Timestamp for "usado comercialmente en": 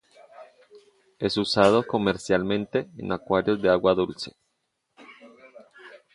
1.37-3.11